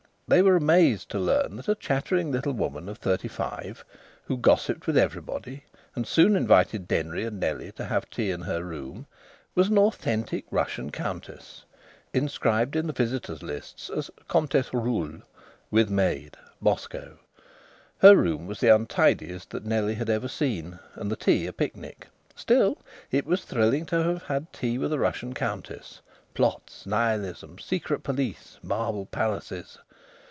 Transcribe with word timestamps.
They 0.27 0.41
were 0.41 0.55
amazed 0.55 1.09
to 1.09 1.19
learn 1.19 1.57
that 1.57 1.67
a 1.67 1.75
chattering 1.75 2.31
little 2.31 2.53
woman 2.53 2.87
of 2.87 2.99
thirty 2.99 3.27
five, 3.27 3.83
who 4.27 4.37
gossiped 4.37 4.87
with 4.87 4.97
everybody, 4.97 5.65
and 5.93 6.07
soon 6.07 6.37
invited 6.37 6.87
Denry 6.87 7.25
and 7.25 7.37
Nellie 7.37 7.73
to 7.73 7.83
have 7.83 8.09
tea 8.09 8.31
in 8.31 8.43
her 8.43 8.63
room, 8.63 9.07
was 9.55 9.67
an 9.67 9.77
authentic 9.77 10.45
Russian 10.49 10.89
Countess, 10.89 11.65
inscribed 12.13 12.77
in 12.77 12.87
the 12.87 12.93
visitors' 12.93 13.43
lists 13.43 13.89
as 13.89 14.09
"Comtesse 14.29 14.73
Ruhl 14.73 15.19
(with 15.69 15.89
maid), 15.89 16.37
Moscow." 16.61 17.19
Her 17.97 18.15
room 18.15 18.47
was 18.47 18.61
the 18.61 18.73
untidiest 18.73 19.49
that 19.49 19.65
Nellie 19.65 19.95
had 19.95 20.09
ever 20.09 20.29
seen, 20.29 20.79
and 20.95 21.11
the 21.11 21.17
tea 21.17 21.45
a 21.45 21.51
picnic. 21.51 22.07
Still, 22.37 22.77
it 23.11 23.25
was 23.25 23.43
thrilling 23.43 23.85
to 23.87 24.01
have 24.03 24.23
had 24.23 24.53
tea 24.53 24.77
with 24.77 24.93
a 24.93 24.97
Russian 24.99 25.33
Countess.... 25.33 25.99
(Plots! 26.33 26.85
Nihilism! 26.85 27.59
Secret 27.59 28.01
police! 28.03 28.59
Marble 28.63 29.07
palaces!).... 29.07 29.79